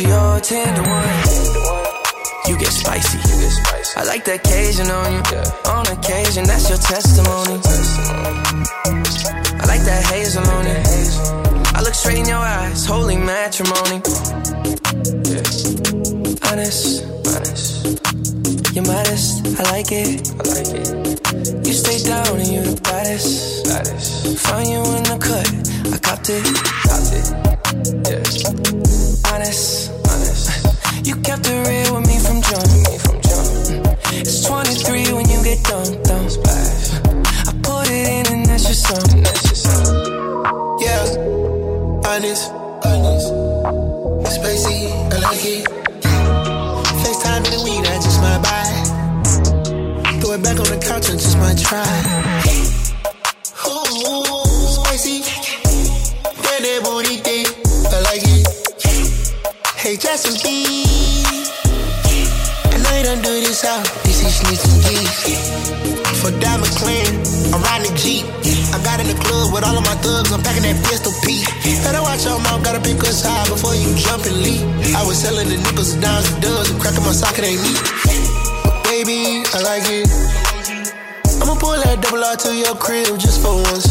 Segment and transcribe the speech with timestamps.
[0.00, 1.08] Ratio ten to one.
[2.46, 3.18] You get spicy.
[3.96, 5.22] I like that Cajun on you.
[5.72, 7.58] On occasion, that's your testimony.
[9.58, 11.74] I like that hazel on it.
[11.74, 14.00] I look straight in your eyes, holy matrimony.
[16.46, 17.02] Honest.
[18.74, 20.30] You're modest, I like it.
[21.66, 23.64] You stay down and you the baddest.
[23.64, 24.38] baddest.
[24.46, 25.50] Find you in the cut,
[25.92, 26.44] I copped it.
[26.86, 27.26] Copped it.
[28.06, 29.07] Yeah.
[29.32, 31.06] Honest, honest.
[31.06, 32.66] You kept it real with me from jump.
[33.04, 33.98] From jump.
[34.12, 36.32] It's 23 when you get dumped, dumped.
[36.32, 36.94] Splash.
[37.46, 39.22] I put it in and that's your song.
[39.22, 40.78] That's your song.
[40.80, 42.50] Yeah, honest,
[42.84, 43.28] honest.
[44.34, 45.66] Spacey, I like it.
[47.02, 50.20] FaceTime in the weed, I just might buy.
[50.20, 51.84] Throw it back on the couch and just might try.
[53.68, 55.22] Ooh, spicy.
[56.58, 57.22] That booty
[59.78, 60.66] Hey, Justin B.
[62.66, 63.86] I know you don't do this out.
[64.02, 66.18] This is and G's.
[66.18, 67.06] For Diamond Clan,
[67.54, 68.26] I'm riding a Jeep.
[68.74, 71.46] I got in the club with all of my thugs, I'm packing that pistol P.
[71.86, 74.66] Better watch your mouth, gotta pick us high before you jump and leap.
[74.98, 77.78] I was selling the nickels, dimes, and dubs, and cracking my socket ain't me.
[78.82, 80.10] Baby, I like it.
[81.38, 83.86] I'ma pull that double R to your crib just for once.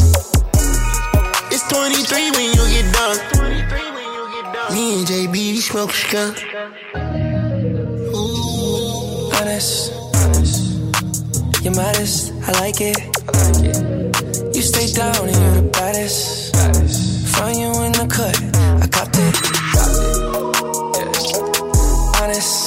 [1.47, 3.46] It's 23 when you get done.
[4.77, 6.37] Me and JB, smoke skunk.
[9.33, 11.63] honest, honest.
[11.63, 12.95] You're modest, I like it.
[13.27, 14.55] I like it.
[14.55, 16.53] You stay down and you're the baddest.
[16.53, 17.27] baddest.
[17.35, 18.37] Find you in the cut,
[18.83, 19.33] I copped it.
[19.73, 19.97] Copped
[20.93, 21.11] it.
[22.21, 22.66] Honest, honest.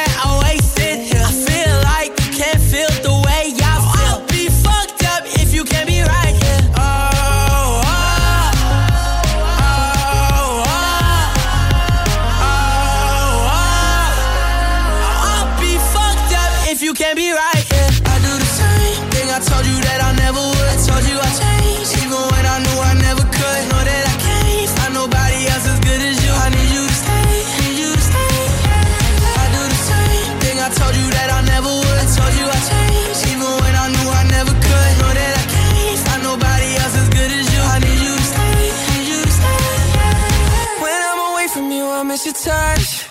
[42.31, 43.10] your touch.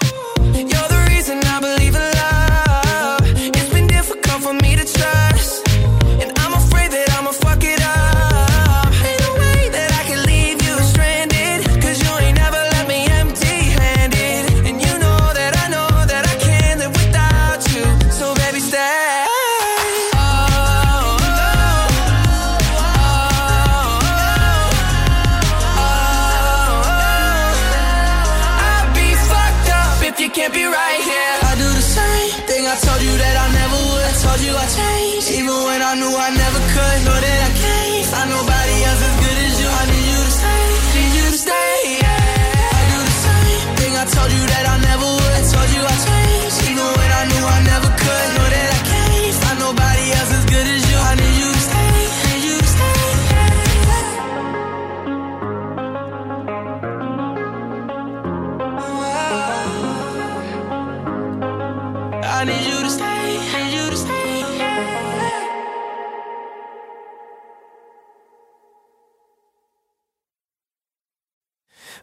[62.41, 64.43] I need you to stay, need you to stay.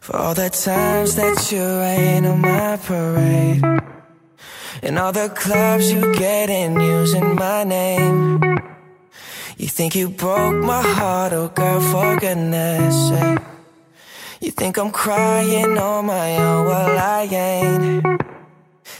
[0.00, 3.64] For all the times that you rain on my parade,
[4.84, 8.40] and all the clubs you get in using my name.
[9.56, 13.40] You think you broke my heart, oh girl, for goodness sake.
[14.40, 18.17] You think I'm crying on my own, well I ain't.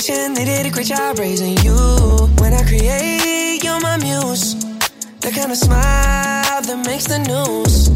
[0.00, 1.76] dedication, they did a great job raising you.
[2.38, 4.54] When I create, you're my muse.
[5.20, 7.88] The kind of smile that makes the news.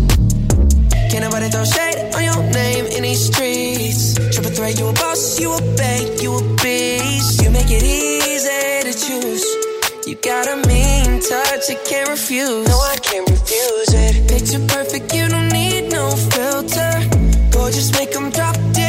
[1.11, 4.15] Can't nobody throw shade on your name in these streets.
[4.35, 7.43] Triple threat, you a boss, you a bank, you a beast.
[7.43, 9.45] You make it easy to choose.
[10.07, 12.69] You got a mean touch, I can't refuse.
[12.69, 14.29] No, I can't refuse it.
[14.29, 16.93] Picture perfect, you don't need no filter.
[17.51, 18.84] Gorgeous, make them drop dead.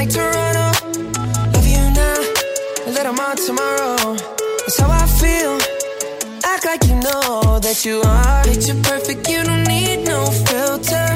[0.00, 0.66] like Toronto.
[1.52, 2.18] Love you now,
[2.88, 4.16] a little more tomorrow.
[4.60, 5.54] That's how I feel.
[6.52, 8.42] Act like you know that you are.
[8.44, 11.08] Picture perfect, you don't need no filter.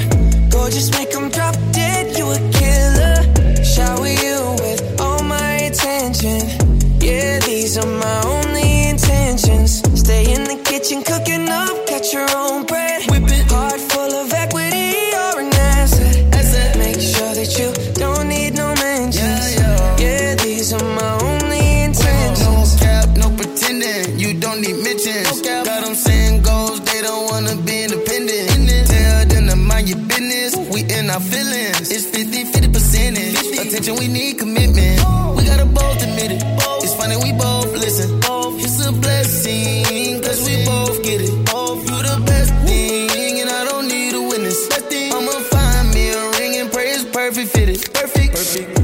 [0.50, 3.18] Gorgeous, make them drop dead, you a killer.
[3.72, 6.40] Shower you with all my attention.
[7.00, 9.70] Yeah, these are my only intentions.
[10.02, 12.53] Stay in the kitchen, cooking up, got your own
[48.56, 48.83] music.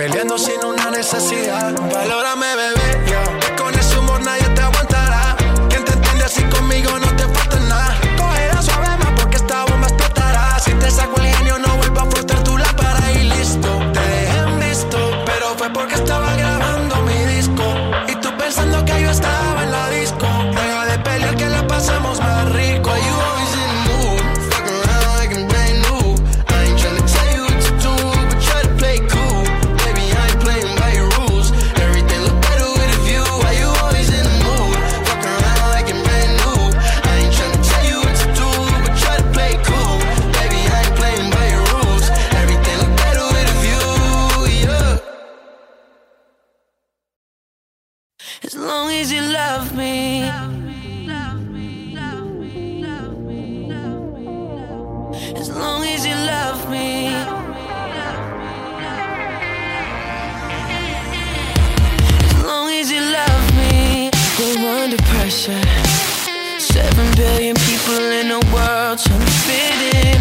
[0.00, 1.74] Peleando sin una necesidad.
[1.92, 2.49] Valórame
[48.42, 50.22] As long as you love me.
[50.22, 50.48] As
[55.50, 57.08] long as you love me.
[62.24, 64.10] As long as you love me.
[64.38, 65.60] We're under pressure.
[66.58, 70.18] Seven billion people in the world trying to fit in.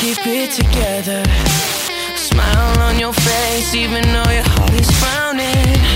[0.00, 1.22] Keep it together.
[2.14, 5.95] Smile on your face, even though your heart is frowning.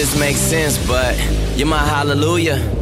[0.00, 1.14] this makes sense, but
[1.58, 2.79] you're my hallelujah.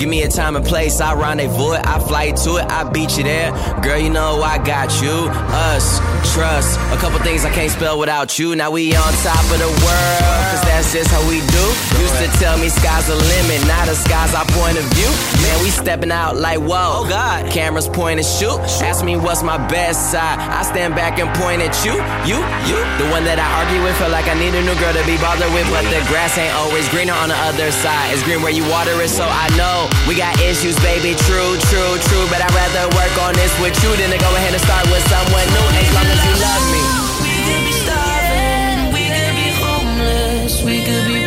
[0.00, 3.18] Give me a time and place, I rendezvous it, I fly to it, I beat
[3.18, 3.52] you there.
[3.84, 5.28] Girl, you know I got you,
[5.68, 6.00] us,
[6.32, 6.80] trust.
[6.88, 8.56] A couple things I can't spell without you.
[8.56, 11.64] Now we on top of the world, cause that's just how we do.
[12.00, 15.12] Used to tell me sky's the limit, now the sky's our point of view.
[15.44, 17.04] Man, we stepping out like whoa.
[17.04, 18.56] Oh God, cameras point and shoot.
[18.80, 20.40] Ask me what's my best side.
[20.40, 21.92] I stand back and point at you,
[22.24, 22.80] you, you.
[22.96, 25.20] The one that I argue with, feel like I need a new girl to be
[25.20, 28.16] bothered with, but the grass ain't always greener on the other side.
[28.16, 31.14] It's green where you water it, so I know we got issues, baby.
[31.26, 32.24] True, true, true.
[32.30, 35.04] But I'd rather work on this with you than to go ahead and start with
[35.08, 35.66] someone new.
[35.78, 36.82] As long as you love me.
[37.24, 41.19] We could be starving, we could be homeless, we could be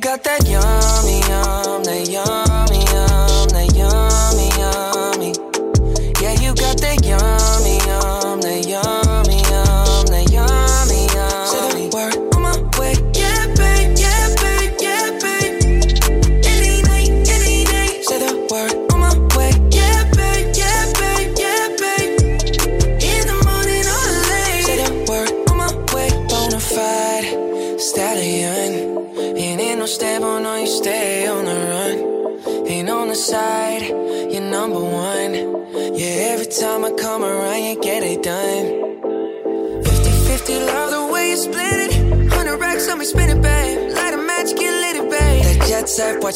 [0.00, 1.07] got that yummy,